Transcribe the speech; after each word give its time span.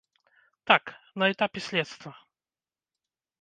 Так, 0.67 0.83
на 1.19 1.31
этапе 1.31 1.59
следства. 1.59 2.13